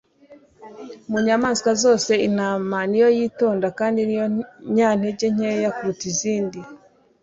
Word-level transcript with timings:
Mu 1.09 1.17
nyamaswa 1.25 1.71
zose, 1.83 2.11
intama 2.27 2.77
ni 2.89 2.97
yo 3.03 3.09
yitonda 3.17 3.67
kandi 3.79 3.99
ni 4.03 4.15
yo 4.19 4.25
nyantege 4.75 5.25
nkeya 5.33 5.69
kuruta 5.75 6.03
izindi; 6.11 6.59